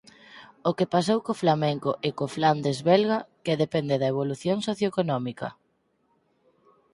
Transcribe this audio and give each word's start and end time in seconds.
o 0.69 0.71
que 0.77 0.91
pasou 0.95 1.19
co 1.25 1.39
flamenco 1.43 1.91
e 2.07 2.09
co 2.17 2.25
Flandes 2.35 2.77
belga, 2.89 3.19
que 3.45 3.59
depende 3.63 3.95
da 4.01 4.11
evolución 4.13 4.57
socioeconómica. 4.67 5.47